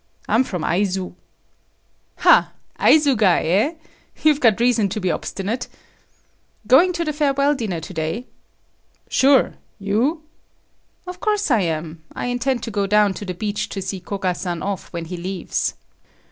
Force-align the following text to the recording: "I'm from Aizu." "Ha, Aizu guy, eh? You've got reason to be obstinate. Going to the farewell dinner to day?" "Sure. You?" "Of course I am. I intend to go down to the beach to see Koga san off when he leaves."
"I'm 0.27 0.43
from 0.43 0.63
Aizu." 0.63 1.13
"Ha, 2.25 2.51
Aizu 2.79 3.15
guy, 3.15 3.43
eh? 3.43 3.73
You've 4.23 4.39
got 4.39 4.59
reason 4.59 4.89
to 4.89 4.99
be 4.99 5.11
obstinate. 5.11 5.67
Going 6.65 6.91
to 6.93 7.05
the 7.05 7.13
farewell 7.13 7.53
dinner 7.53 7.79
to 7.81 7.93
day?" 7.93 8.25
"Sure. 9.09 9.53
You?" 9.77 10.23
"Of 11.05 11.19
course 11.19 11.51
I 11.51 11.61
am. 11.61 12.01
I 12.15 12.25
intend 12.25 12.63
to 12.63 12.71
go 12.71 12.87
down 12.87 13.13
to 13.13 13.25
the 13.25 13.35
beach 13.35 13.69
to 13.69 13.79
see 13.83 13.99
Koga 13.99 14.33
san 14.33 14.63
off 14.63 14.91
when 14.91 15.05
he 15.05 15.17
leaves." 15.17 15.75